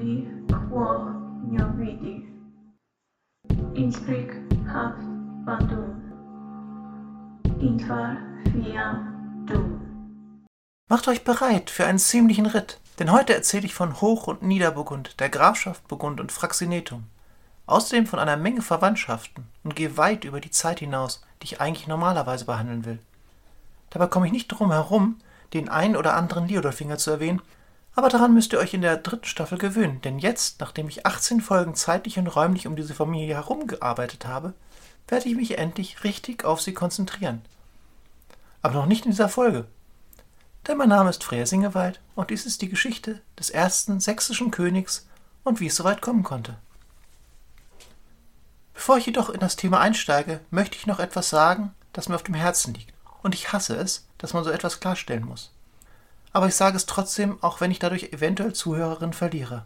[0.00, 1.12] bi quo
[1.76, 2.26] vidi.
[3.74, 4.30] Insprig
[4.66, 4.94] hav
[5.44, 6.02] bandum.
[7.60, 8.16] Intvar
[8.50, 9.80] fiam dum.
[10.88, 15.20] Macht euch bereit für einen ziemlichen Ritt, denn heute erzähle ich von Hoch- und Niederburgund,
[15.20, 17.04] der Grafschaft Burgund und Fraxinetum.
[17.66, 21.86] Außerdem von einer Menge Verwandtschaften und gehe weit über die Zeit hinaus, die ich eigentlich
[21.86, 22.98] normalerweise behandeln will.
[23.90, 25.18] Dabei komme ich nicht drum herum,
[25.52, 27.42] den einen oder anderen Liodolfinger zu erwähnen,
[27.94, 31.40] aber daran müsst ihr euch in der dritten Staffel gewöhnen, denn jetzt, nachdem ich 18
[31.40, 34.54] Folgen zeitlich und räumlich um diese Familie herumgearbeitet habe,
[35.08, 37.42] werde ich mich endlich richtig auf sie konzentrieren.
[38.62, 39.66] Aber noch nicht in dieser Folge.
[40.68, 45.08] Denn mein Name ist Freya Singewald und dies ist die Geschichte des ersten sächsischen Königs
[45.42, 46.58] und wie es soweit kommen konnte.
[48.74, 52.22] Bevor ich jedoch in das Thema einsteige, möchte ich noch etwas sagen, das mir auf
[52.22, 52.94] dem Herzen liegt.
[53.22, 55.50] Und ich hasse es, dass man so etwas klarstellen muss
[56.32, 59.64] aber ich sage es trotzdem, auch wenn ich dadurch eventuell Zuhörerinnen verliere.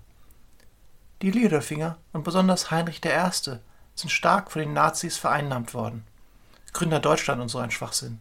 [1.23, 3.59] Die Liederfinger und besonders Heinrich I.
[3.95, 6.05] sind stark von den Nazis vereinnahmt worden.
[6.73, 8.19] Gründer Deutschland und so ein Schwachsinn.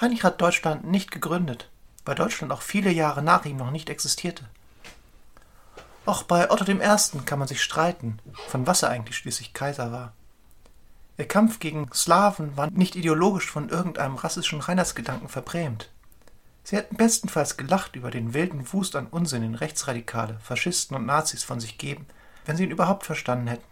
[0.00, 1.68] Heinrich hat Deutschland nicht gegründet,
[2.04, 4.44] weil Deutschland auch viele Jahre nach ihm noch nicht existierte.
[6.06, 6.78] Auch bei Otto I.
[7.26, 10.12] kann man sich streiten, von was er eigentlich schließlich Kaiser war.
[11.18, 15.90] Der Kampf gegen Slawen war nicht ideologisch von irgendeinem rassischen Reinheitsgedanken verbrämt.
[16.70, 21.42] Sie hätten bestenfalls gelacht über den wilden Wust an Unsinn, den Rechtsradikale, Faschisten und Nazis
[21.42, 22.06] von sich geben,
[22.46, 23.64] wenn sie ihn überhaupt verstanden hätten.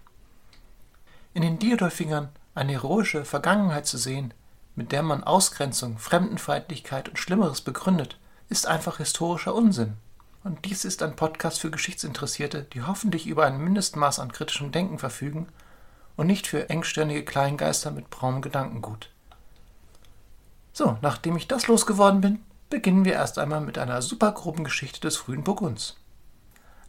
[1.33, 4.35] In den Diodolfingern eine heroische Vergangenheit zu sehen,
[4.75, 9.95] mit der man Ausgrenzung, Fremdenfeindlichkeit und Schlimmeres begründet, ist einfach historischer Unsinn.
[10.43, 14.99] Und dies ist ein Podcast für Geschichtsinteressierte, die hoffentlich über ein Mindestmaß an kritischem Denken
[14.99, 15.47] verfügen
[16.17, 19.11] und nicht für engstirnige Kleingeister mit braunem Gedankengut.
[20.73, 25.17] So, nachdem ich das losgeworden bin, beginnen wir erst einmal mit einer supergroben Geschichte des
[25.17, 25.97] frühen Burgunds.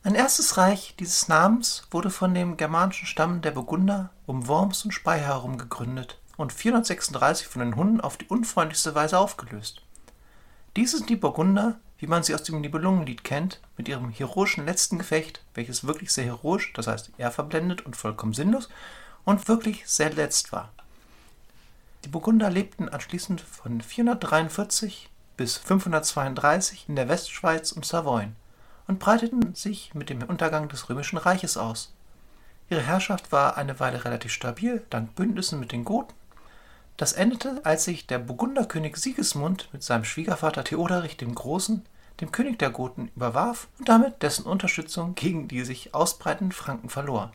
[0.03, 4.91] Ein erstes Reich dieses Namens wurde von dem germanischen Stamm der Burgunder um Worms und
[4.91, 9.81] Speyer herum gegründet und 436 von den Hunden auf die unfreundlichste Weise aufgelöst.
[10.77, 14.97] Dies sind die Burgunder, wie man sie aus dem Nibelungenlied kennt, mit ihrem heroischen letzten
[14.97, 18.69] Gefecht, welches wirklich sehr heroisch, das heißt eher verblendet und vollkommen sinnlos
[19.25, 20.71] und wirklich sehr letzt war.
[22.05, 28.35] Die Burgunder lebten anschließend von 443 bis 532 in der Westschweiz und Savoyen
[28.89, 31.93] und breiteten sich mit dem Untergang des Römischen Reiches aus.
[32.69, 36.13] Ihre Herrschaft war eine Weile relativ stabil, dank Bündnissen mit den Goten.
[36.97, 41.85] Das endete, als sich der Burgunderkönig Sigismund mit seinem Schwiegervater Theoderich dem Großen
[42.19, 47.31] dem König der Goten überwarf und damit dessen Unterstützung gegen die sich ausbreitenden Franken verlor,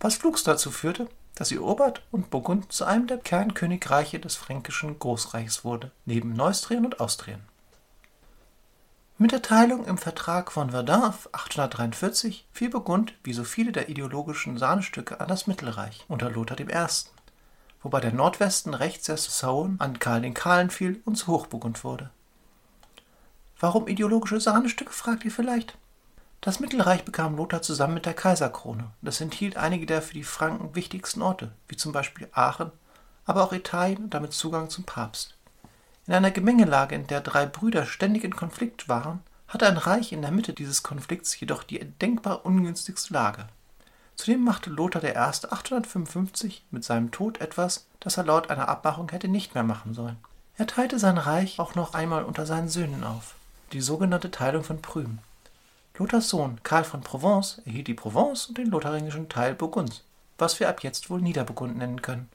[0.00, 5.64] was flugs dazu führte, dass Erobert und Burgund zu einem der Kernkönigreiche des fränkischen Großreichs
[5.64, 7.40] wurde, neben Neustrien und Austrien.
[9.18, 14.58] Mit der Teilung im Vertrag von Verdun 843 fiel Burgund, wie so viele der ideologischen
[14.58, 16.66] Sahnestücke, an das Mittelreich unter Lothar I.,
[17.82, 22.10] wobei der Nordwesten rechts der Saône an Karl den Kahlen fiel und zu Hochburgund wurde.
[23.60, 25.78] Warum ideologische Sahnestücke, fragt ihr vielleicht?
[26.44, 28.90] Das Mittelreich bekam Lothar zusammen mit der Kaiserkrone.
[29.00, 32.72] Das enthielt einige der für die Franken wichtigsten Orte, wie zum Beispiel Aachen,
[33.24, 35.36] aber auch Italien und damit Zugang zum Papst.
[36.08, 40.20] In einer Gemengelage, in der drei Brüder ständig in Konflikt waren, hatte ein Reich in
[40.20, 43.46] der Mitte dieses Konflikts jedoch die denkbar ungünstigste Lage.
[44.16, 45.14] Zudem machte Lothar I.
[45.14, 50.16] 855 mit seinem Tod etwas, das er laut einer Abmachung hätte nicht mehr machen sollen.
[50.56, 53.36] Er teilte sein Reich auch noch einmal unter seinen Söhnen auf,
[53.72, 55.20] die sogenannte Teilung von Prüm.
[56.02, 60.02] Lothars Sohn Karl von Provence erhielt die Provence und den lotharingischen Teil Burgunds,
[60.36, 62.28] was wir ab jetzt wohl Niederburgund nennen können.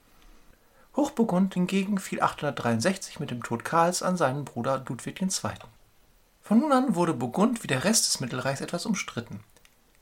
[0.95, 5.51] Hochburgund hingegen fiel 863 mit dem Tod Karls an seinen Bruder Ludwig II.
[6.41, 9.41] Von nun an wurde Burgund wie der Rest des Mittelreichs etwas umstritten.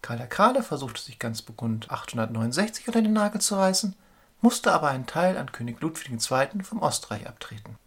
[0.03, 3.95] Karl der Kahle versuchte sich ganz Burgund 869 unter den Nagel zu reißen,
[4.41, 6.63] musste aber einen Teil an König Ludwig II.
[6.63, 7.79] vom Ostreich abtreten.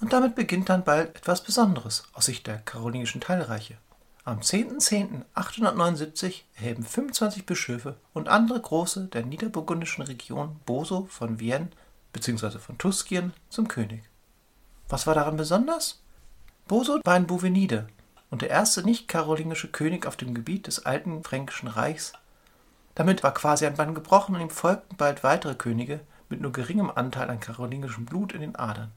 [0.00, 3.78] Und damit beginnt dann bald etwas Besonderes aus Sicht der karolingischen Teilreiche.
[4.26, 11.68] Am 10.10.879 erheben 25 Bischöfe und andere Große der niederburgundischen Region Boso von Vienne
[12.12, 12.58] bzw.
[12.58, 14.02] von Tuskien zum König.
[14.88, 16.02] Was war daran besonders?
[16.66, 17.86] Boso war ein Buvenide
[18.28, 22.12] und der erste nicht-karolingische König auf dem Gebiet des alten Fränkischen Reichs.
[22.96, 26.90] Damit war quasi ein Bann gebrochen und ihm folgten bald weitere Könige mit nur geringem
[26.90, 28.90] Anteil an karolingischem Blut in den Adern.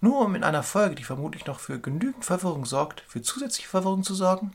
[0.00, 4.04] Nur um in einer Folge, die vermutlich noch für genügend Verwirrung sorgt, für zusätzliche Verwirrung
[4.04, 4.52] zu sorgen?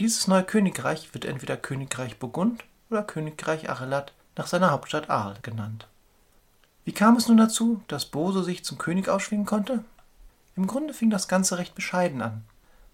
[0.00, 5.86] Dieses neue Königreich wird entweder Königreich Burgund oder Königreich Arelat nach seiner Hauptstadt Arles genannt.
[6.84, 9.84] Wie kam es nun dazu, dass Boso sich zum König ausschwingen konnte?
[10.56, 12.44] Im Grunde fing das Ganze recht bescheiden an.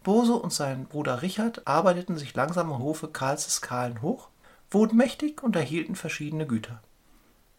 [0.03, 4.29] Boso und sein Bruder Richard arbeiteten sich langsam am Hofe Karls des Kahlen hoch,
[4.71, 6.81] wurden mächtig und erhielten verschiedene Güter.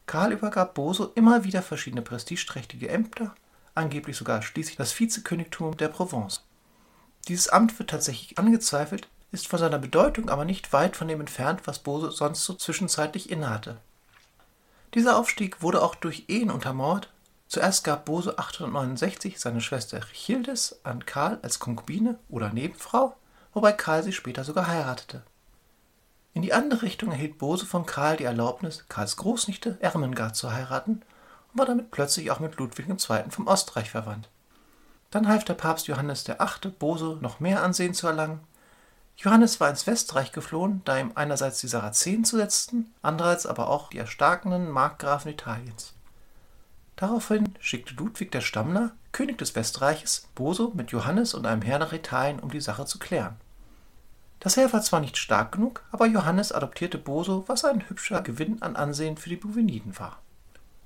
[0.06, 3.36] Karl übergab Boso immer wieder verschiedene prestigeträchtige Ämter,
[3.76, 6.44] angeblich sogar schließlich das Vizekönigtum der Provence.
[7.28, 11.62] Dieses Amt wird tatsächlich angezweifelt, ist von seiner Bedeutung aber nicht weit von dem entfernt,
[11.66, 13.78] was Boso sonst so zwischenzeitlich innehatte.
[14.94, 17.10] Dieser Aufstieg wurde auch durch Ehen untermauert.
[17.48, 23.16] Zuerst gab Boso 869 seine Schwester Richildes an Karl als Konkubine oder Nebenfrau,
[23.54, 25.24] wobei Karl sie später sogar heiratete.
[26.34, 31.02] In die andere Richtung erhielt Bose von Karl die Erlaubnis, Karls Großnichte Ermengard zu heiraten
[31.52, 33.24] und war damit plötzlich auch mit Ludwig II.
[33.30, 34.30] vom Ostreich verwandt.
[35.10, 36.72] Dann half der Papst Johannes VIII.
[36.80, 38.40] Bose noch mehr Ansehen zu erlangen.
[39.18, 43.98] Johannes war ins Westreich geflohen, da ihm einerseits die Sarazenen zusetzten, andererseits aber auch die
[43.98, 45.94] erstarkenden Markgrafen Italiens.
[46.96, 51.94] Daraufhin schickte Ludwig der Stammler, König des Westreiches, Boso mit Johannes und einem Heer nach
[51.94, 53.36] Italien, um die Sache zu klären.
[54.40, 58.62] Das Heer war zwar nicht stark genug, aber Johannes adoptierte Boso, was ein hübscher Gewinn
[58.62, 60.20] an Ansehen für die Buveniden war.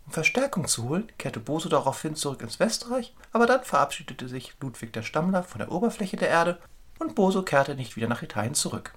[0.05, 4.93] Um Verstärkung zu holen, kehrte Boso daraufhin zurück ins Westreich, aber dann verabschiedete sich Ludwig
[4.93, 6.59] der Stammler von der Oberfläche der Erde
[6.99, 8.93] und Boso kehrte nicht wieder nach Italien zurück.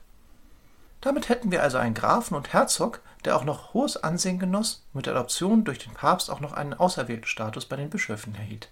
[1.00, 4.96] Damit hätten wir also einen Grafen und Herzog, der auch noch hohes Ansehen genoss und
[4.96, 8.70] mit der Adoption durch den Papst auch noch einen auserwählten Status bei den Bischöfen erhielt.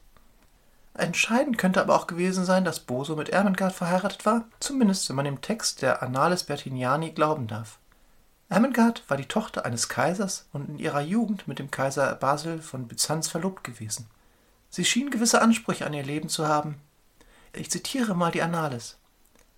[0.95, 5.27] Entscheidend könnte aber auch gewesen sein, dass Boso mit Ermengard verheiratet war, zumindest wenn man
[5.27, 7.79] dem Text der Annales Bertiniani glauben darf.
[8.49, 12.87] Ermengard war die Tochter eines Kaisers und in ihrer Jugend mit dem Kaiser Basil von
[12.87, 14.07] Byzanz verlobt gewesen.
[14.71, 16.81] Sie schien gewisse Ansprüche an ihr Leben zu haben.
[17.53, 18.99] Ich zitiere mal die Annales.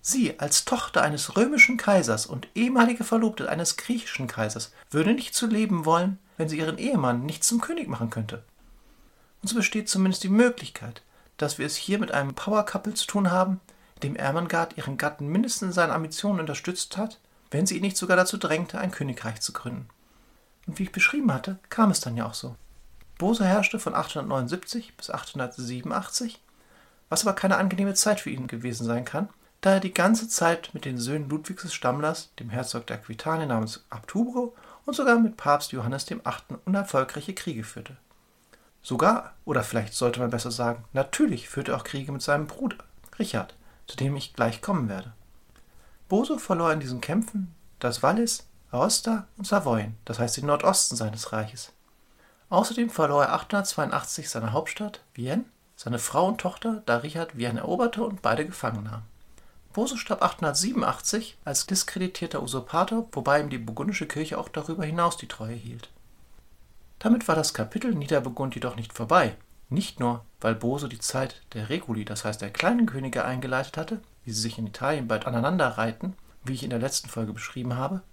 [0.01, 5.45] Sie als Tochter eines römischen Kaisers und ehemalige Verlobte eines griechischen Kaisers würde nicht zu
[5.45, 8.43] leben wollen, wenn sie ihren Ehemann nicht zum König machen könnte.
[9.41, 11.03] Und so besteht zumindest die Möglichkeit,
[11.37, 13.59] dass wir es hier mit einem Power-Couple zu tun haben,
[14.01, 17.19] dem Ermengard ihren Gatten mindestens in seinen Ambitionen unterstützt hat,
[17.51, 19.89] wenn sie ihn nicht sogar dazu drängte, ein Königreich zu gründen.
[20.67, 22.55] Und wie ich beschrieben hatte, kam es dann ja auch so.
[23.17, 26.41] Bose herrschte von 879 bis 887,
[27.09, 29.29] was aber keine angenehme Zeit für ihn gewesen sein kann,
[29.61, 33.49] da er die ganze Zeit mit den Söhnen Ludwigs des Stammlers, dem Herzog der Aquitanien
[33.49, 34.55] namens Abtubro
[34.85, 36.21] und sogar mit Papst Johannes VIII.
[36.65, 37.97] unerfolgreiche Kriege führte.
[38.81, 42.77] Sogar, oder vielleicht sollte man besser sagen, natürlich führte er auch Kriege mit seinem Bruder,
[43.17, 43.55] Richard,
[43.87, 45.11] zu dem ich gleich kommen werde.
[46.09, 51.31] Boso verlor in diesen Kämpfen das Wallis, Aosta und Savoyen, das heißt den Nordosten seines
[51.31, 51.71] Reiches.
[52.49, 55.45] Außerdem verlor er 882 seine Hauptstadt, Vienne,
[55.75, 59.03] seine Frau und Tochter, da Richard Vienne eroberte und beide gefangen nahm.
[59.71, 65.27] Boso starb 887 als diskreditierter Usurpator, wobei ihm die burgundische Kirche auch darüber hinaus die
[65.27, 65.89] Treue hielt.
[66.97, 69.35] Damit war das Kapitel Niederburgund jedoch nicht vorbei.
[69.69, 74.01] Nicht nur, weil Boso die Zeit der Reguli, das heißt der kleinen Könige, eingeleitet hatte,
[74.29, 77.75] wie sie sich in Italien bald aneinander reihten, wie ich in der letzten Folge beschrieben
[77.75, 78.03] habe.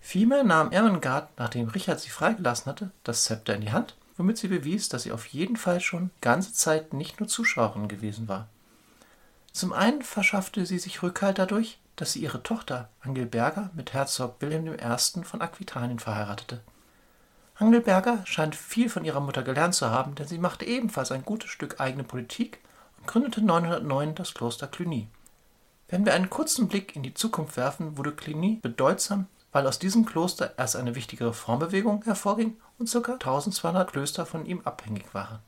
[0.00, 4.48] Vielmehr nahm Ermengard, nachdem Richard sie freigelassen hatte, das Zepter in die Hand, womit sie
[4.48, 8.48] bewies, dass sie auf jeden Fall schon ganze Zeit nicht nur Zuschauerin gewesen war.
[9.52, 14.72] Zum einen verschaffte sie sich Rückhalt dadurch, dass sie ihre Tochter Angelberga mit Herzog Wilhelm
[14.72, 15.22] I.
[15.22, 16.60] von Aquitanien verheiratete.
[17.56, 21.50] Angelberger scheint viel von ihrer Mutter gelernt zu haben, denn sie machte ebenfalls ein gutes
[21.50, 22.60] Stück eigene Politik
[22.98, 25.08] und gründete 909 das Kloster Cluny.
[25.88, 30.04] Wenn wir einen kurzen Blick in die Zukunft werfen, wurde Cluny bedeutsam, weil aus diesem
[30.04, 33.12] Kloster erst eine wichtige Reformbewegung hervorging und ca.
[33.12, 35.38] 1200 Klöster von ihm abhängig waren.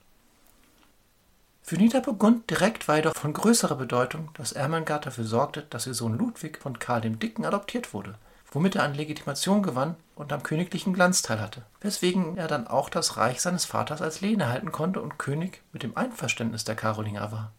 [1.62, 6.16] Für Niederburgund direkt war jedoch von größerer Bedeutung, dass Ermengard dafür sorgte, dass ihr Sohn
[6.16, 8.16] Ludwig von Karl dem Dicken adoptiert wurde–
[8.52, 13.16] womit er an Legitimation gewann und am königlichen Glanz teilhatte, weswegen er dann auch das
[13.16, 17.52] Reich seines Vaters als Lehen erhalten konnte und König mit dem Einverständnis der Karolinger war.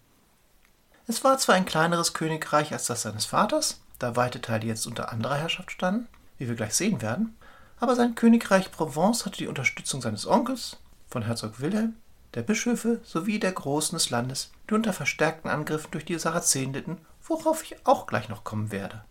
[1.12, 5.12] Es war zwar ein kleineres Königreich als das seines Vaters, da weite Teile jetzt unter
[5.12, 7.38] anderer Herrschaft standen, wie wir gleich sehen werden,
[7.82, 10.78] aber sein Königreich Provence hatte die Unterstützung seines Onkels,
[11.10, 11.98] von Herzog Wilhelm,
[12.34, 16.98] der Bischöfe sowie der Großen des Landes, die unter verstärkten Angriffen durch die Sarazenen litten,
[17.28, 19.04] worauf ich auch gleich noch kommen werde.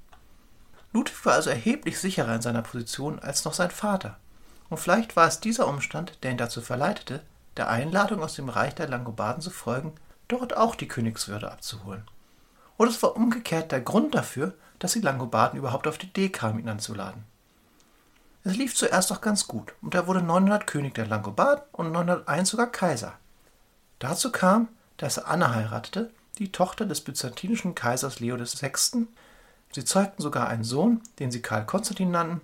[0.95, 4.17] Ludwig war also erheblich sicherer in seiner Position als noch sein Vater.
[4.71, 7.21] Und vielleicht war es dieser Umstand, der ihn dazu verleitete,
[7.59, 9.93] der Einladung aus dem Reich der Langobarden zu folgen,
[10.33, 12.05] dort auch die Königswürde abzuholen.
[12.77, 16.59] Oder es war umgekehrt der Grund dafür, dass die Langobarden überhaupt auf die Idee kamen,
[16.59, 17.25] ihn anzuladen.
[18.43, 22.49] Es lief zuerst auch ganz gut und er wurde 900 König der Langobarden und 901
[22.49, 23.13] sogar Kaiser.
[23.99, 29.07] Dazu kam, dass er Anna heiratete, die Tochter des byzantinischen Kaisers Leo VI.,
[29.73, 32.41] Sie zeugten sogar einen Sohn, den sie Karl Konstantin nannten,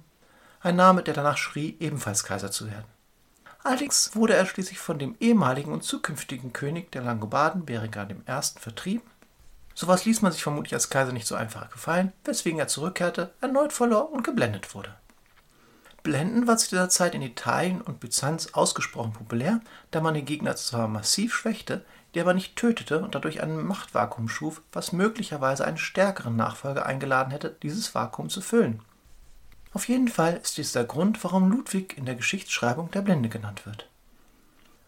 [0.60, 2.84] ein Name, der danach schrie, ebenfalls Kaiser zu werden.
[3.66, 8.16] Allerdings wurde er schließlich von dem ehemaligen und zukünftigen König der Langobarden, Berengar I.,
[8.60, 9.02] vertrieben.
[9.74, 13.72] Sowas ließ man sich vermutlich als Kaiser nicht so einfach gefallen, weswegen er zurückkehrte, erneut
[13.72, 14.94] verlor und geblendet wurde.
[16.04, 20.54] Blenden war zu dieser Zeit in Italien und Byzanz ausgesprochen populär, da man den Gegner
[20.54, 25.76] zwar massiv schwächte, die aber nicht tötete und dadurch ein Machtvakuum schuf, was möglicherweise einen
[25.76, 28.80] stärkeren Nachfolger eingeladen hätte, dieses Vakuum zu füllen.
[29.76, 33.66] Auf jeden Fall ist dies der Grund, warum Ludwig in der Geschichtsschreibung der Blinde genannt
[33.66, 33.86] wird.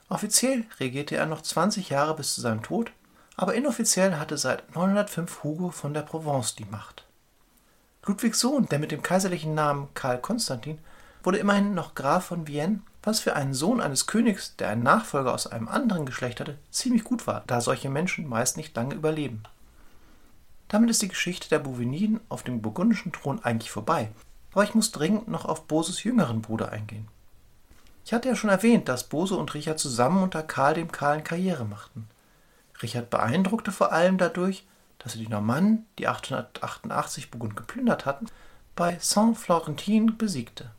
[0.09, 2.91] Offiziell regierte er noch 20 Jahre bis zu seinem Tod,
[3.37, 7.05] aber inoffiziell hatte seit 905 Hugo von der Provence die Macht.
[8.07, 10.79] Ludwigs Sohn, der mit dem kaiserlichen Namen Karl Konstantin,
[11.23, 15.35] wurde immerhin noch Graf von Vienne, was für einen Sohn eines Königs, der einen Nachfolger
[15.35, 19.43] aus einem anderen Geschlecht hatte, ziemlich gut war, da solche Menschen meist nicht lange überleben.
[20.69, 24.13] Damit ist die Geschichte der Bouveniden auf dem burgundischen Thron eigentlich vorbei,
[24.53, 27.09] aber ich muss dringend noch auf Boses jüngeren Bruder eingehen.
[28.05, 31.67] Ich hatte ja schon erwähnt, dass Bose und Richard zusammen unter Karl dem Kahlen Karriere
[31.67, 32.09] machten.
[32.83, 34.65] Richard beeindruckte vor allem dadurch,
[34.99, 38.27] dass er die Normannen, die 888 Burgund geplündert hatten,
[38.75, 40.71] bei Saint-Florentin besiegte.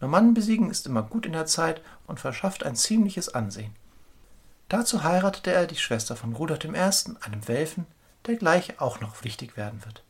[0.00, 3.76] Normannen besiegen ist immer gut in der Zeit und verschafft ein ziemliches Ansehen.
[4.68, 7.86] Dazu heiratete er die Schwester von Rudolf I., einem Welfen,
[8.26, 10.02] der gleich auch noch wichtig werden wird.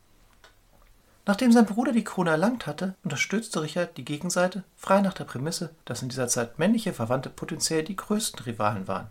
[1.25, 5.69] Nachdem sein Bruder die Krone erlangt hatte, unterstützte Richard die Gegenseite, frei nach der Prämisse,
[5.85, 9.09] dass in dieser Zeit männliche Verwandte potenziell die größten Rivalen waren.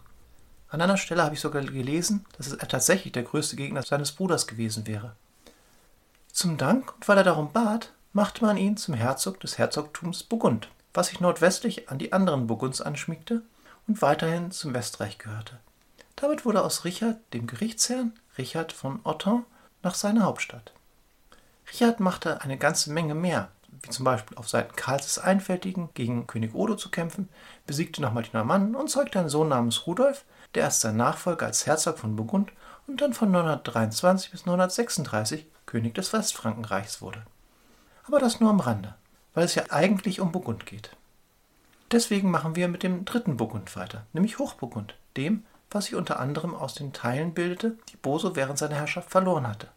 [0.68, 4.46] An einer Stelle habe ich sogar gelesen, dass er tatsächlich der größte Gegner seines Bruders
[4.46, 5.16] gewesen wäre.
[6.32, 10.68] Zum Dank und weil er darum bat, machte man ihn zum Herzog des Herzogtums Burgund,
[10.92, 13.42] was sich nordwestlich an die anderen Burgunds anschmiegte
[13.86, 15.58] und weiterhin zum Westreich gehörte.
[16.16, 19.44] Damit wurde aus Richard, dem Gerichtsherrn, Richard von Otton,
[19.82, 20.72] nach seiner Hauptstadt.
[21.70, 23.48] Richard machte eine ganze Menge mehr,
[23.82, 27.28] wie zum Beispiel auf Seiten Karls des Einfältigen gegen König Odo zu kämpfen,
[27.66, 31.66] besiegte nochmal die Normannen und zeugte einen Sohn namens Rudolf, der erst sein Nachfolger als
[31.66, 32.52] Herzog von Burgund
[32.86, 37.22] und dann von 923 bis 936 König des Westfrankenreichs wurde.
[38.06, 38.94] Aber das nur am Rande,
[39.34, 40.90] weil es ja eigentlich um Burgund geht.
[41.90, 46.54] Deswegen machen wir mit dem dritten Burgund weiter, nämlich Hochburgund, dem, was sich unter anderem
[46.54, 49.68] aus den Teilen bildete, die Boso während seiner Herrschaft verloren hatte.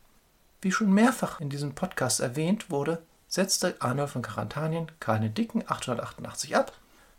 [0.61, 5.63] Wie schon mehrfach in diesem Podcast erwähnt wurde, setzte Arnulf von Karantanien Karl den Dicken
[5.67, 6.73] 888 ab,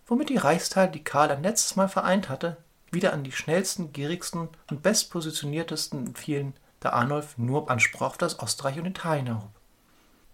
[0.06, 2.56] womit die Reichsteile, die Karl ein letztes Mal vereint hatte,
[2.90, 8.78] wieder an die schnellsten, gierigsten und bestpositioniertesten fielen, da Arnulf nur Anspruch auf das Ostreich
[8.78, 9.50] und Italien erhob.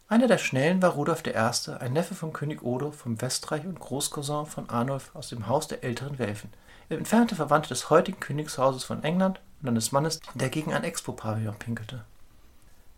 [0.09, 4.45] Einer der Schnellen war Rudolf I., ein Neffe von König Odo vom Westreich und Großcousin
[4.45, 6.51] von Arnulf aus dem Haus der älteren Welfen,
[6.91, 12.05] entfernte Verwandte des heutigen Königshauses von England und eines Mannes, der gegen ein Expo-Pavillon pinkelte.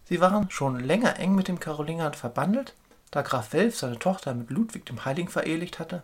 [0.07, 2.75] Sie waren schon länger eng mit den Karolingern verbandelt,
[3.11, 6.03] da Graf Welf seine Tochter mit Ludwig dem Heiligen verehelicht hatte.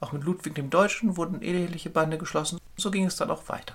[0.00, 3.74] Auch mit Ludwig dem Deutschen wurden eheliche Bande geschlossen, so ging es dann auch weiter.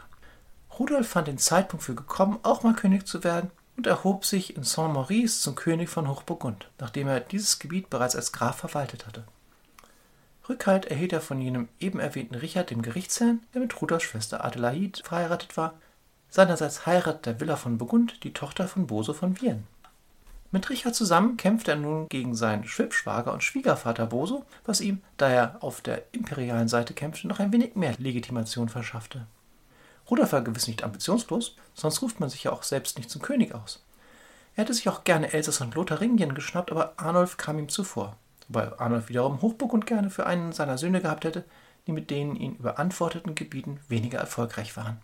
[0.78, 4.64] Rudolf fand den Zeitpunkt für gekommen, auch mal König zu werden und erhob sich in
[4.64, 9.24] Saint-Maurice zum König von Hochburgund, nachdem er dieses Gebiet bereits als Graf verwaltet hatte.
[10.48, 15.02] Rückhalt erhielt er von jenem eben erwähnten Richard dem Gerichtsherrn, der mit Rudolfs Schwester Adelaide
[15.04, 15.74] verheiratet war
[16.30, 19.64] Seinerseits heiratet der Villa von Burgund die Tochter von Boso von Vienne.
[20.52, 25.30] Mit Richard zusammen kämpft er nun gegen seinen Schwibschwager und Schwiegervater Boso, was ihm, da
[25.30, 29.26] er auf der imperialen Seite kämpfte, noch ein wenig mehr Legitimation verschaffte.
[30.10, 33.54] Rudolf war gewiss nicht ambitionslos, sonst ruft man sich ja auch selbst nicht zum König
[33.54, 33.84] aus.
[34.56, 38.16] Er hätte sich auch gerne Elsass und Lotharingien geschnappt, aber Arnulf kam ihm zuvor,
[38.48, 41.44] wobei Arnulf wiederum Hochburgund gerne für einen seiner Söhne gehabt hätte,
[41.88, 45.02] die mit denen ihn überantworteten Gebieten weniger erfolgreich waren.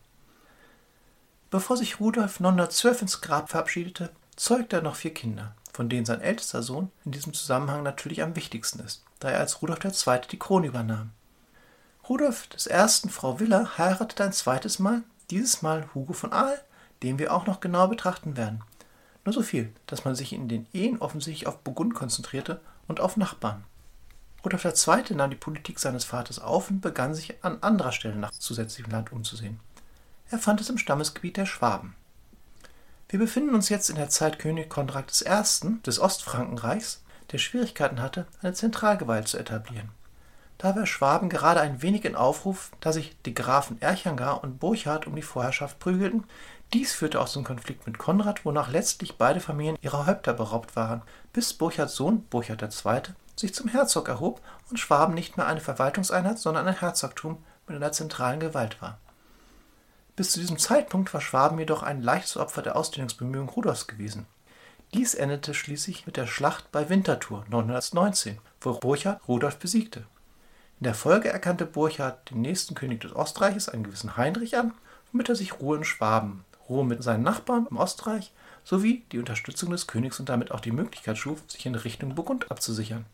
[1.54, 6.20] Bevor sich Rudolf 912 ins Grab verabschiedete, zeugte er noch vier Kinder, von denen sein
[6.20, 10.22] ältester Sohn in diesem Zusammenhang natürlich am wichtigsten ist, da er als Rudolf II.
[10.32, 11.12] die Krone übernahm.
[12.10, 16.60] Rudolf des ersten Frau Villa heiratete ein zweites Mal, dieses Mal Hugo von Aal,
[17.04, 18.64] den wir auch noch genau betrachten werden.
[19.24, 23.16] Nur so viel, dass man sich in den Ehen offensichtlich auf Burgund konzentrierte und auf
[23.16, 23.64] Nachbarn.
[24.44, 25.16] Rudolf II.
[25.16, 29.12] nahm die Politik seines Vaters auf und begann sich an anderer Stelle nach zusätzlichem Land
[29.12, 29.60] umzusehen.
[30.34, 31.96] Er fand es im Stammesgebiet der Schwaben.
[33.08, 35.80] Wir befinden uns jetzt in der Zeit König Konrad I.
[35.86, 39.92] des Ostfrankenreichs, der Schwierigkeiten hatte, eine Zentralgewalt zu etablieren.
[40.58, 45.06] Da war Schwaben gerade ein wenig in Aufruf, da sich die Grafen Erchanger und Burchard
[45.06, 46.24] um die Vorherrschaft prügelten.
[46.74, 51.04] Dies führte auch zum Konflikt mit Konrad, wonach letztlich beide Familien ihrer Häupter beraubt waren,
[51.32, 53.02] bis Burchards Sohn, Burchard II.,
[53.36, 57.38] sich zum Herzog erhob und Schwaben nicht mehr eine Verwaltungseinheit, sondern ein Herzogtum
[57.68, 58.98] mit einer zentralen Gewalt war.
[60.16, 64.28] Bis zu diesem Zeitpunkt war Schwaben jedoch ein leichtes Opfer der Ausdehnungsbemühungen Rudolfs gewesen.
[64.94, 70.06] Dies endete schließlich mit der Schlacht bei Winterthur 919, wo Burchard Rudolf besiegte.
[70.80, 74.74] In der Folge erkannte Burchard den nächsten König des Ostreiches, einen gewissen Heinrich, an,
[75.12, 78.32] womit er sich Ruhe in Schwaben, Ruhe mit seinen Nachbarn im Ostreich
[78.64, 82.52] sowie die Unterstützung des Königs und damit auch die Möglichkeit schuf, sich in Richtung Burgund
[82.52, 83.06] abzusichern.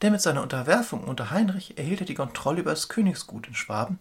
[0.00, 3.98] Denn mit seiner Unterwerfung unter Heinrich erhielt er die Kontrolle über das Königsgut in Schwaben,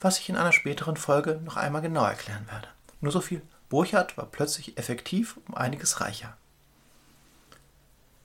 [0.00, 2.68] was ich in einer späteren Folge noch einmal genau erklären werde.
[3.00, 6.36] Nur so viel, Burchard war plötzlich effektiv um einiges reicher.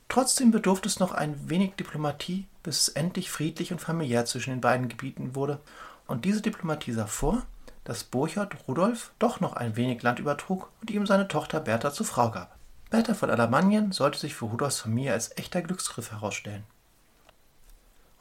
[0.10, 4.62] Trotzdem bedurfte es noch ein wenig Diplomatie, bis es endlich friedlich und familiär zwischen den
[4.62, 5.60] beiden Gebieten wurde,
[6.06, 7.44] und diese Diplomatie sah vor,
[7.84, 12.06] dass Burchard Rudolf doch noch ein wenig Land übertrug und ihm seine Tochter Bertha zur
[12.06, 12.56] Frau gab.
[12.90, 16.64] Bertha von Alamannien sollte sich für Rudolfs Familie als echter Glücksgriff herausstellen.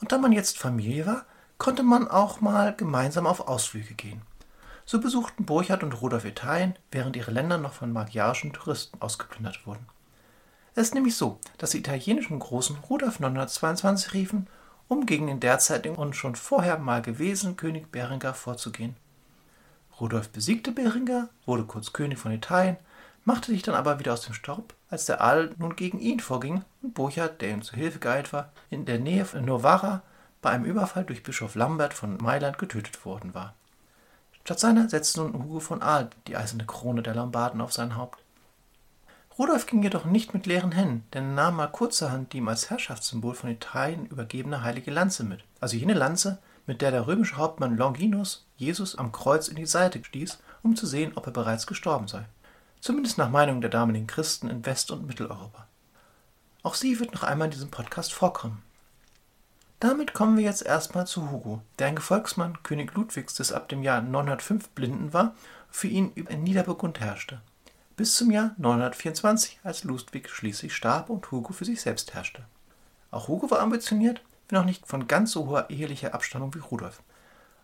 [0.01, 1.27] Und da man jetzt Familie war,
[1.63, 4.21] konnte man auch mal gemeinsam auf Ausflüge gehen.
[4.85, 9.87] So besuchten Burchard und Rudolf Italien, während ihre Länder noch von magyarischen Touristen ausgeplündert wurden.
[10.75, 14.49] Es ist nämlich so, dass die italienischen Großen Rudolf 922 riefen,
[14.89, 18.97] um gegen den derzeitigen und schon vorher mal gewesenen König Berengar vorzugehen.
[20.01, 22.77] Rudolf besiegte Berengar, wurde kurz König von Italien,
[23.25, 26.65] machte sich dann aber wieder aus dem Staub, als der Adel nun gegen ihn vorging
[26.83, 30.03] und Burchard, der ihm zu Hilfe geeilt war, in der Nähe von Novara
[30.43, 33.55] bei einem Überfall durch Bischof Lambert von Mailand getötet worden war.
[34.45, 38.19] Statt seiner setzte nun Hugo von Aal die eiserne Krone der Lombarden auf sein Haupt.
[39.39, 42.69] Rudolf ging jedoch nicht mit leeren Händen, denn er nahm mal kurzerhand die ihm als
[42.69, 47.77] Herrschaftssymbol von Italien übergebene heilige Lanze mit, also jene Lanze, mit der der römische Hauptmann
[47.77, 52.09] Longinus Jesus am Kreuz in die Seite stieß, um zu sehen, ob er bereits gestorben
[52.09, 52.25] sei.
[52.81, 55.67] Zumindest nach Meinung der damaligen Christen in West- und Mitteleuropa.
[56.63, 58.63] Auch sie wird noch einmal in diesem Podcast vorkommen.
[59.83, 63.83] Damit kommen wir jetzt erstmal zu Hugo, der ein Gefolgsmann König Ludwigs des ab dem
[63.83, 65.35] Jahr 905 Blinden war,
[65.71, 67.41] für ihn über Niederburgund herrschte
[67.97, 72.45] bis zum Jahr 924, als Ludwig schließlich starb und Hugo für sich selbst herrschte.
[73.13, 77.01] Auch Hugo war ambitioniert, wenn auch nicht von ganz so hoher ehelicher Abstammung wie Rudolf.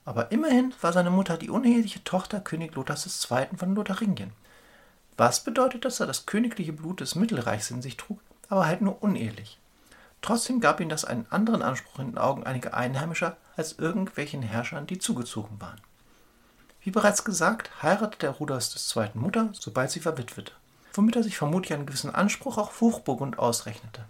[0.04, 3.48] Aber immerhin war seine Mutter die uneheliche Tochter König Lothars II.
[3.56, 4.32] von Lotharingien.
[5.16, 9.02] Was bedeutet, dass er das königliche Blut des Mittelreichs in sich trug, aber halt nur
[9.02, 9.58] unehelich.
[10.20, 14.86] Trotzdem gab ihm das einen anderen Anspruch in den Augen einiger Einheimischer als irgendwelchen Herrschern,
[14.86, 15.80] die zugezogen waren.
[16.80, 19.10] Wie bereits gesagt, heiratete Rudolfs II.
[19.14, 20.52] Mutter, sobald sie verwitwete,
[20.92, 24.04] womit er sich vermutlich einen gewissen Anspruch auf Hochburgund ausrechnete.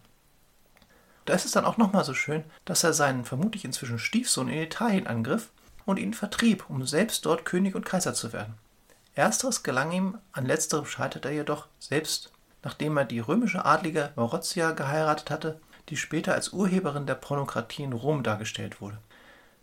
[1.24, 4.62] Da ist es dann auch nochmal so schön, dass er seinen vermutlich inzwischen Stiefsohn in
[4.62, 5.50] Italien angriff
[5.84, 8.54] und ihn vertrieb, um selbst dort König und Kaiser zu werden.
[9.14, 14.70] Ersteres gelang ihm, an letzterem scheiterte er jedoch, selbst nachdem er die römische Adlige Marozia
[14.70, 18.98] geheiratet hatte, die später als Urheberin der Pornokratie in Rom dargestellt wurde.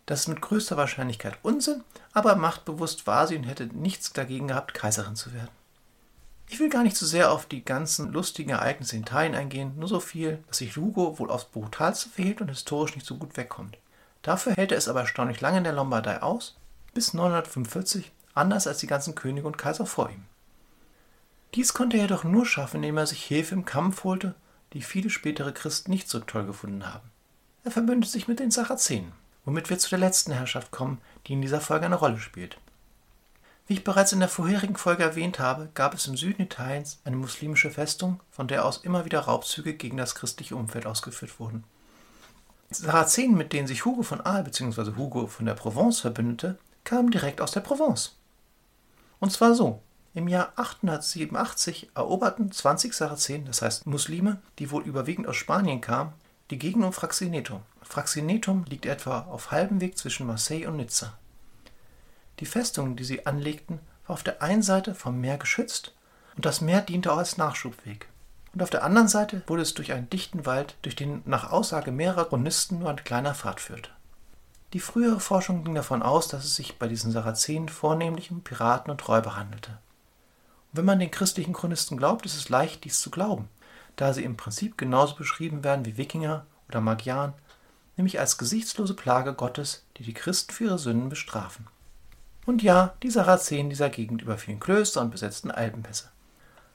[0.06, 4.74] Das ist mit größter Wahrscheinlichkeit Unsinn, aber machtbewusst war sie und hätte nichts dagegen gehabt,
[4.74, 5.50] Kaiserin zu werden.
[6.48, 9.72] Ich will gar nicht zu so sehr auf die ganzen lustigen Ereignisse in Italien eingehen,
[9.76, 13.36] nur so viel, dass sich Lugo wohl aufs Brutalste verhielt und historisch nicht so gut
[13.36, 13.78] wegkommt.
[14.22, 16.56] Dafür hält er es aber erstaunlich lange in der Lombardei aus,
[16.94, 20.24] bis 945, anders als die ganzen Könige und Kaiser vor ihm.
[21.54, 24.34] Dies konnte er jedoch nur schaffen, indem er sich Hilfe im Kampf holte,
[24.76, 27.10] die viele spätere Christen nicht so toll gefunden haben.
[27.64, 29.12] Er verbündete sich mit den Sarazenen
[29.46, 32.58] womit wir zu der letzten Herrschaft kommen, die in dieser Folge eine Rolle spielt.
[33.66, 37.16] Wie ich bereits in der vorherigen Folge erwähnt habe, gab es im Süden Italiens eine
[37.16, 41.64] muslimische Festung, von der aus immer wieder Raubzüge gegen das christliche Umfeld ausgeführt wurden.
[42.70, 44.96] Sarazenen, mit denen sich Hugo von Aal bzw.
[44.96, 48.16] Hugo von der Provence verbündete, kamen direkt aus der Provence.
[49.20, 49.80] Und zwar so.
[50.16, 56.14] Im Jahr 887 eroberten 20 Sarazenen, das heißt Muslime, die wohl überwiegend aus Spanien kamen,
[56.48, 57.60] die Gegend um Fraxineto.
[57.82, 61.12] Fraxinetum liegt etwa auf halbem Weg zwischen Marseille und Nizza.
[62.40, 65.92] Die Festung, die sie anlegten, war auf der einen Seite vom Meer geschützt
[66.34, 68.08] und das Meer diente auch als Nachschubweg.
[68.54, 71.92] Und auf der anderen Seite wurde es durch einen dichten Wald, durch den nach Aussage
[71.92, 73.90] mehrerer Chronisten nur ein kleiner Pfad führte.
[74.72, 78.90] Die frühere Forschung ging davon aus, dass es sich bei diesen Sarazenen vornehmlich um Piraten
[78.90, 79.76] und Räuber handelte.
[80.76, 83.48] Wenn man den christlichen Chronisten glaubt, ist es leicht, dies zu glauben,
[83.96, 87.32] da sie im Prinzip genauso beschrieben werden wie Wikinger oder Magyaren
[87.96, 91.66] nämlich als gesichtslose Plage Gottes, die die Christen für ihre Sünden bestrafen.
[92.44, 96.10] Und ja, die Sarazenen dieser Gegend überfielen Klöster und besetzten Alpenpässe.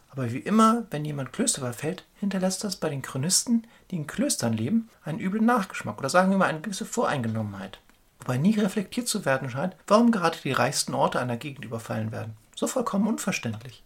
[0.10, 4.52] Aber wie immer, wenn jemand Klöster überfällt, hinterlässt das bei den Chronisten, die in Klöstern
[4.52, 7.80] leben, einen üblen Nachgeschmack oder sagen wir mal eine gewisse Voreingenommenheit.
[8.20, 12.36] Wobei nie reflektiert zu werden scheint, warum gerade die reichsten Orte einer Gegend überfallen werden.
[12.56, 13.84] So vollkommen unverständlich.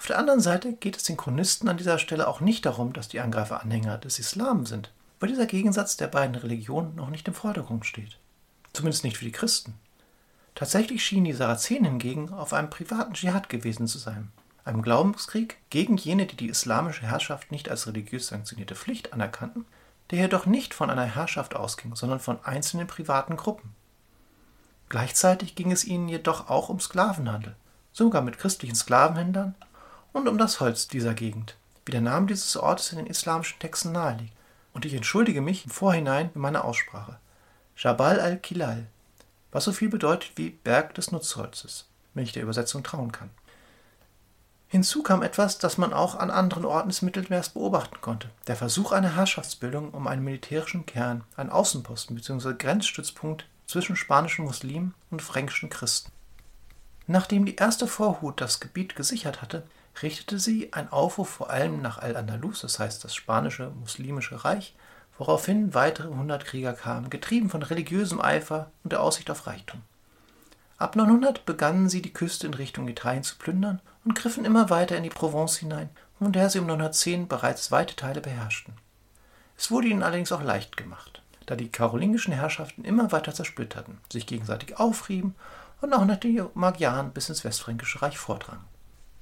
[0.00, 3.08] Auf der anderen Seite geht es den Chronisten an dieser Stelle auch nicht darum, dass
[3.08, 7.34] die Angreifer Anhänger des Islam sind weil dieser Gegensatz der beiden Religionen noch nicht im
[7.34, 8.18] Vordergrund steht.
[8.72, 9.74] Zumindest nicht für die Christen.
[10.54, 14.32] Tatsächlich schienen die Sarazenen hingegen auf einem privaten Dschihad gewesen zu sein,
[14.64, 19.66] einem Glaubenskrieg gegen jene, die die islamische Herrschaft nicht als religiös sanktionierte Pflicht anerkannten,
[20.10, 23.74] der jedoch nicht von einer Herrschaft ausging, sondern von einzelnen privaten Gruppen.
[24.88, 27.54] Gleichzeitig ging es ihnen jedoch auch um Sklavenhandel,
[27.92, 29.54] sogar mit christlichen Sklavenhändlern,
[30.12, 33.92] und um das Holz dieser Gegend, wie der Name dieses Ortes in den islamischen Texten
[33.92, 34.32] naheliegt.
[34.72, 37.18] Und ich entschuldige mich im Vorhinein für meine Aussprache.
[37.76, 38.86] Jabal al-Kilal,
[39.52, 43.30] was so viel bedeutet wie Berg des Nutzholzes, wenn ich der Übersetzung trauen kann.
[44.68, 48.30] Hinzu kam etwas, das man auch an anderen Orten des Mittelmeers beobachten konnte.
[48.46, 52.54] Der Versuch einer Herrschaftsbildung um einen militärischen Kern, einen Außenposten bzw.
[52.56, 56.12] Grenzstützpunkt zwischen spanischen Muslimen und fränkischen Christen.
[57.08, 59.64] Nachdem die erste Vorhut das Gebiet gesichert hatte,
[60.02, 64.74] richtete sie ein Aufruf vor allem nach Al-Andalus, das heißt das spanische muslimische Reich,
[65.18, 69.82] woraufhin weitere hundert Krieger kamen, getrieben von religiösem Eifer und der Aussicht auf Reichtum.
[70.78, 74.96] Ab 900 begannen sie die Küste in Richtung Italien zu plündern und griffen immer weiter
[74.96, 78.74] in die Provence hinein, von der sie um 910 bereits weite Teile beherrschten.
[79.58, 84.26] Es wurde ihnen allerdings auch leicht gemacht, da die karolingischen Herrschaften immer weiter zersplitterten, sich
[84.26, 85.34] gegenseitig aufrieben
[85.82, 88.64] und auch nach den Magyaren bis ins Westfränkische Reich vordrangen.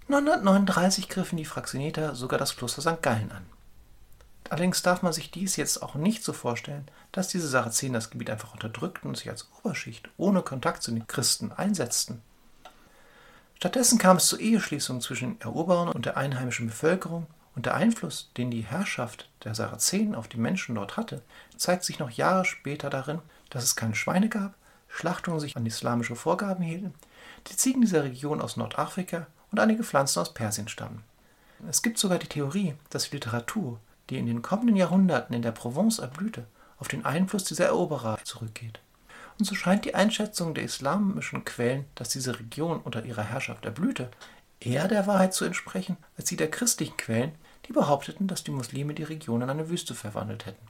[0.09, 3.03] 939 griffen die Fraxineter sogar das Kloster St.
[3.03, 3.44] Gallen an.
[4.49, 8.31] Allerdings darf man sich dies jetzt auch nicht so vorstellen, dass diese Sarazenen das Gebiet
[8.31, 12.23] einfach unterdrückten und sich als Oberschicht ohne Kontakt zu den Christen einsetzten.
[13.57, 18.51] Stattdessen kam es zu Eheschließungen zwischen Eroberern und der einheimischen Bevölkerung und der Einfluss, den
[18.51, 21.23] die Herrschaft der Sarazenen auf die Menschen dort hatte,
[21.57, 24.55] zeigt sich noch Jahre später darin, dass es keine Schweine gab,
[24.88, 26.94] Schlachtungen sich an islamische Vorgaben hielten,
[27.46, 31.05] die Ziegen dieser Region aus Nordafrika und einige Pflanzen aus Persien stammen.
[31.68, 35.53] Es gibt sogar die Theorie, dass die Literatur, die in den kommenden Jahrhunderten in der
[35.53, 36.46] Provence erblühte,
[36.79, 38.81] auf den Einfluss dieser Eroberer zurückgeht.
[39.38, 44.11] Und so scheint die Einschätzung der islamischen Quellen, dass diese Region unter ihrer Herrschaft erblühte,
[44.61, 47.33] eher der Wahrheit zu entsprechen, als die der christlichen Quellen,
[47.66, 50.66] die behaupteten, dass die Muslime die Region in eine Wüste verwandelt hätten.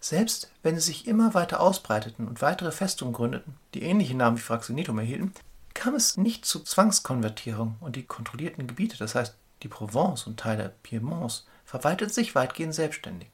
[0.00, 4.42] Selbst wenn sie sich immer weiter ausbreiteten und weitere Festungen gründeten, die ähnliche Namen wie
[4.42, 5.34] Fraxenitum erhielten,
[5.74, 10.74] kam es nicht zu Zwangskonvertierung und die kontrollierten Gebiete, das heißt die Provence und Teile
[10.82, 13.28] Piemonts, verwalteten sich weitgehend selbstständig.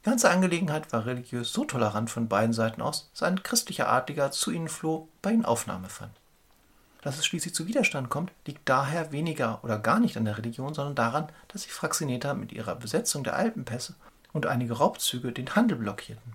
[0.00, 4.30] Die ganze Angelegenheit war religiös so tolerant von beiden Seiten aus, dass ein christlicher Adliger
[4.30, 6.12] zu ihnen floh, bei ihnen Aufnahme fand.
[7.02, 10.72] Dass es schließlich zu Widerstand kommt, liegt daher weniger oder gar nicht an der Religion,
[10.72, 13.94] sondern daran, dass die Fraxineter mit ihrer Besetzung der Alpenpässe
[14.38, 16.34] und einige Raubzüge den Handel blockierten.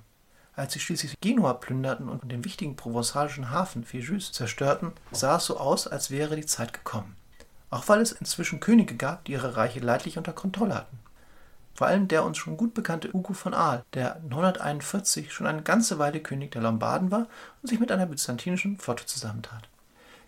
[0.57, 5.57] Als sie schließlich Genua plünderten und den wichtigen provenzalischen Hafen Fijus zerstörten, sah es so
[5.57, 7.15] aus, als wäre die Zeit gekommen.
[7.69, 10.99] Auch weil es inzwischen Könige gab, die ihre Reiche leidlich unter Kontrolle hatten.
[11.75, 15.97] Vor allem der uns schon gut bekannte Ugo von Aal, der 941 schon eine ganze
[15.97, 17.27] Weile König der Lombarden war
[17.61, 19.69] und sich mit einer byzantinischen Flotte zusammentat.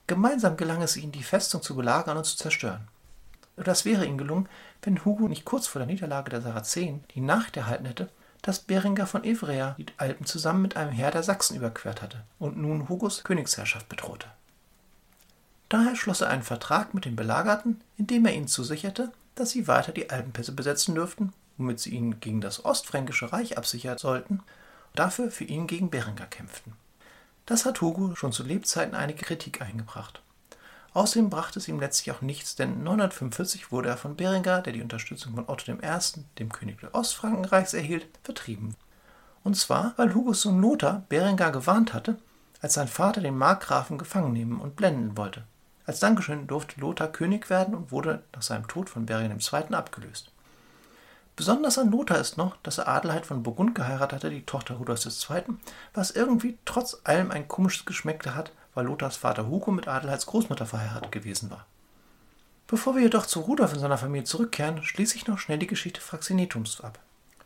[0.07, 2.87] Gemeinsam gelang es ihnen, die Festung zu belagern und zu zerstören.
[3.57, 4.49] Das wäre ihnen gelungen,
[4.85, 8.09] wenn Hugo nicht kurz vor der Niederlage der Sarazenen die Nachricht erhalten hätte,
[8.41, 12.57] dass Berengar von Ivrea die Alpen zusammen mit einem Heer der Sachsen überquert hatte und
[12.57, 14.27] nun Hugos Königsherrschaft bedrohte.
[15.69, 19.67] Daher schloss er einen Vertrag mit den Belagerten, in dem er ihnen zusicherte, dass sie
[19.67, 24.43] weiter die Alpenpässe besetzen dürften, womit sie ihn gegen das Ostfränkische Reich absichern sollten, und
[24.99, 26.73] dafür für ihn gegen Berengar kämpften.
[27.47, 30.21] Das hat Hugo schon zu Lebzeiten einige Kritik eingebracht.
[30.95, 34.81] Außerdem brachte es ihm letztlich auch nichts, denn 945 wurde er von Berengar, der die
[34.81, 35.77] Unterstützung von Otto I.,
[36.39, 38.75] dem König des Ostfrankenreichs, erhielt, vertrieben.
[39.43, 42.15] Und zwar, weil Hugos Sohn Lothar Berengar gewarnt hatte,
[42.61, 45.43] als sein Vater den Markgrafen gefangen nehmen und blenden wollte.
[45.85, 49.75] Als Dankeschön durfte Lothar König werden und wurde nach seinem Tod von Berengar II.
[49.75, 50.31] abgelöst.
[51.35, 55.29] Besonders an Lothar ist noch, dass er Adelheid von Burgund geheiratet hatte, die Tochter Rudolfs
[55.29, 55.43] II.,
[55.93, 60.67] was irgendwie trotz allem ein komisches Geschmäckle hat weil Lothars Vater Hugo mit Adelheids Großmutter
[60.67, 61.65] verheiratet gewesen war.
[62.67, 66.01] Bevor wir jedoch zu Rudolf und seiner Familie zurückkehren, schließe ich noch schnell die Geschichte
[66.01, 66.99] Fraxinetums ab.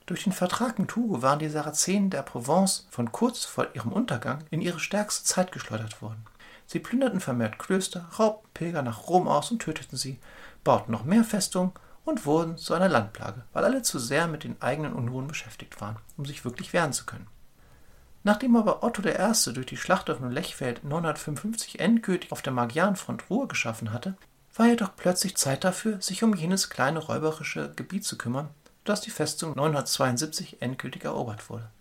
[0.05, 4.43] Durch den Vertrag mit Hugo waren die Sarazenen der Provence von kurz vor ihrem Untergang
[4.49, 6.25] in ihre stärkste Zeit geschleudert worden.
[6.65, 10.19] Sie plünderten vermehrt Klöster, raubten Pilger nach Rom aus und töteten sie,
[10.63, 11.73] bauten noch mehr Festungen
[12.05, 15.97] und wurden zu einer Landplage, weil alle zu sehr mit den eigenen Unruhen beschäftigt waren,
[16.17, 17.27] um sich wirklich wehren zu können.
[18.29, 19.53] Nachdem aber Otto I.
[19.53, 24.13] durch die Schlacht auf dem Lechfeld 955 endgültig auf der Magyarenfront Ruhe geschaffen hatte,
[24.53, 28.49] war jedoch plötzlich Zeit dafür, sich um jenes kleine räuberische Gebiet zu kümmern,
[28.83, 31.71] das die Festung 972 endgültig erobert wurde.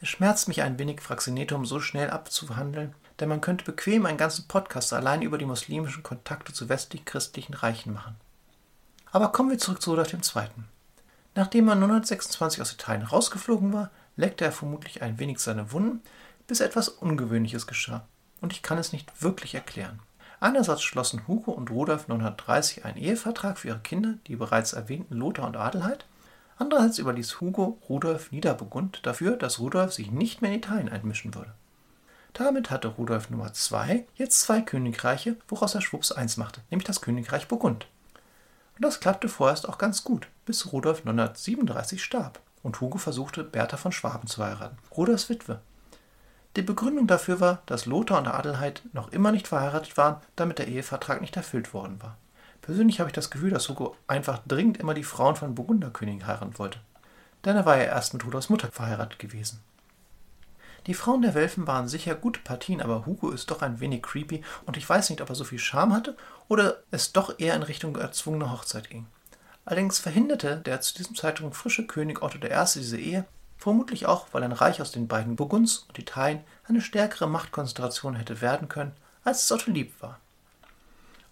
[0.00, 4.46] Es schmerzt mich ein wenig, Fraxinetum so schnell abzuhandeln, denn man könnte bequem einen ganzen
[4.46, 8.14] Podcast allein über die muslimischen Kontakte zu westlich christlichen Reichen machen.
[9.10, 10.48] Aber kommen wir zurück zu Rudolf II.
[11.34, 16.02] Nachdem er 926 aus Italien rausgeflogen war, leckte er vermutlich ein wenig seine Wunden,
[16.46, 18.04] bis etwas Ungewöhnliches geschah.
[18.40, 20.00] Und ich kann es nicht wirklich erklären.
[20.40, 25.46] Einerseits schlossen Hugo und Rudolf 1930 einen Ehevertrag für ihre Kinder, die bereits erwähnten Lothar
[25.46, 26.04] und Adelheid.
[26.56, 31.54] Andererseits überließ Hugo Rudolf Niederburgund dafür, dass Rudolf sich nicht mehr in Italien einmischen würde.
[32.32, 37.00] Damit hatte Rudolf Nummer 2 jetzt zwei Königreiche, woraus er schwupps eins machte, nämlich das
[37.00, 37.86] Königreich Burgund.
[38.76, 43.76] Und das klappte vorerst auch ganz gut, bis Rudolf 937 starb und Hugo versuchte, Bertha
[43.76, 45.60] von Schwaben zu heiraten, Rudolfs Witwe.
[46.56, 50.68] Die Begründung dafür war, dass Lothar und Adelheid noch immer nicht verheiratet waren, damit der
[50.68, 52.16] Ehevertrag nicht erfüllt worden war.
[52.62, 56.58] Persönlich habe ich das Gefühl, dass Hugo einfach dringend immer die Frauen von Burgunderkönigen heiraten
[56.58, 56.80] wollte.
[57.44, 59.60] Denn er war ja erst mit Rudolfs Mutter verheiratet gewesen.
[60.86, 64.42] Die Frauen der Welfen waren sicher gute Partien, aber Hugo ist doch ein wenig creepy
[64.64, 66.16] und ich weiß nicht, ob er so viel Charme hatte
[66.48, 69.06] oder es doch eher in Richtung erzwungene Hochzeit ging.
[69.68, 72.64] Allerdings verhinderte der zu diesem Zeitpunkt frische König Otto I.
[72.76, 73.26] diese Ehe,
[73.58, 78.40] vermutlich auch, weil ein Reich aus den beiden Burgunds und Italien eine stärkere Machtkonzentration hätte
[78.40, 78.92] werden können,
[79.24, 80.20] als es Otto lieb war.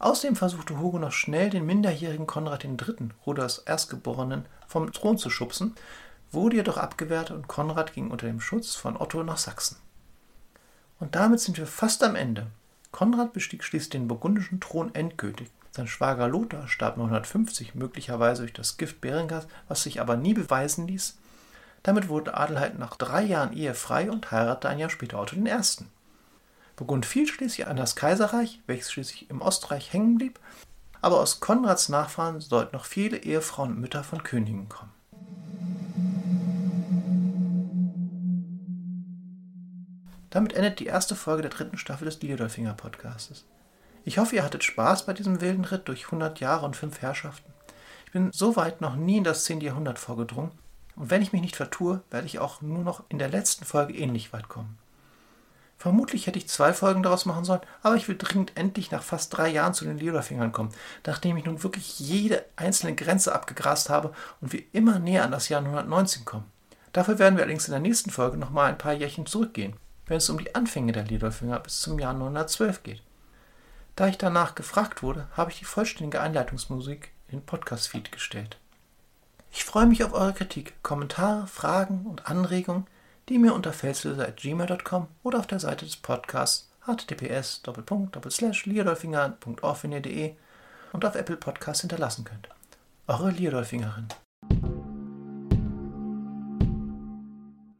[0.00, 5.74] Außerdem versuchte Hugo noch schnell den minderjährigen Konrad III., Rudolfs Erstgeborenen, vom Thron zu schubsen,
[6.30, 9.78] wurde jedoch abgewehrt und Konrad ging unter dem Schutz von Otto nach Sachsen.
[11.00, 12.48] Und damit sind wir fast am Ende.
[12.92, 15.50] Konrad bestieg schließlich den burgundischen Thron endgültig.
[15.76, 20.88] Sein Schwager Lothar starb 950, möglicherweise durch das Gift Berengars, was sich aber nie beweisen
[20.88, 21.18] ließ.
[21.82, 25.54] Damit wurde Adelheid nach drei Jahren Ehe frei und heiratete ein Jahr später Otto I.
[26.76, 30.40] Burgund fiel schließlich an das Kaiserreich, welches schließlich im Ostreich hängen blieb,
[31.02, 34.94] aber aus Konrads Nachfahren sollten noch viele Ehefrauen und Mütter von Königen kommen.
[40.30, 43.44] Damit endet die erste Folge der dritten Staffel des Liedolfinger Podcastes.
[44.06, 47.52] Ich hoffe, ihr hattet Spaß bei diesem wilden Ritt durch 100 Jahre und fünf Herrschaften.
[48.06, 49.60] Ich bin so weit noch nie in das 10.
[49.60, 50.52] Jahrhundert vorgedrungen
[50.94, 53.94] und wenn ich mich nicht vertue, werde ich auch nur noch in der letzten Folge
[53.94, 54.78] ähnlich weit kommen.
[55.76, 59.36] Vermutlich hätte ich zwei Folgen daraus machen sollen, aber ich will dringend endlich nach fast
[59.36, 60.72] drei Jahren zu den Liederfingern kommen,
[61.04, 65.48] nachdem ich nun wirklich jede einzelne Grenze abgegrast habe und wir immer näher an das
[65.48, 66.50] Jahr 919 kommen.
[66.92, 69.74] Dafür werden wir allerdings in der nächsten Folge nochmal ein paar Jährchen zurückgehen
[70.06, 73.02] wenn es um die Anfänge der Liedolfinger bis zum Jahr 912 geht.
[73.96, 78.58] Da ich danach gefragt wurde, habe ich die vollständige Einleitungsmusik in den Podcast-Feed gestellt.
[79.50, 82.86] Ich freue mich auf eure Kritik, Kommentare, Fragen und Anregungen,
[83.30, 87.62] die mir unter felslöser.gmail.com oder auf der Seite des Podcasts https
[88.66, 89.84] liadolfinger.org
[90.92, 92.50] und auf Apple Podcasts hinterlassen könnt.
[93.08, 94.08] Eure Liadolfingerin.